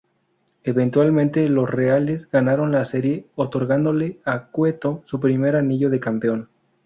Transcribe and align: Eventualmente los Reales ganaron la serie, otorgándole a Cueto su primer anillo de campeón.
Eventualmente 0.63 1.47
los 1.47 1.69
Reales 1.69 2.27
ganaron 2.27 2.71
la 2.71 2.85
serie, 2.85 3.27
otorgándole 3.35 4.17
a 4.25 4.45
Cueto 4.47 5.03
su 5.05 5.19
primer 5.19 5.55
anillo 5.55 5.91
de 5.91 5.99
campeón. 5.99 6.47